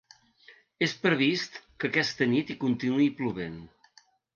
[0.85, 3.65] És previst que aquesta nit hi continuï plovent.